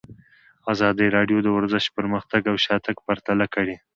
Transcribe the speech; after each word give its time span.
ازادي 0.73 1.07
راډیو 1.15 1.39
د 1.43 1.47
ورزش 1.57 1.85
پرمختګ 1.97 2.41
او 2.51 2.55
شاتګ 2.65 2.95
پرتله 3.07 3.45
کړی. 3.55 3.75